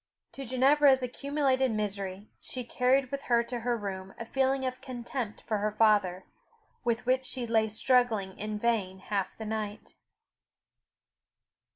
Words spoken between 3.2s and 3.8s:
her to her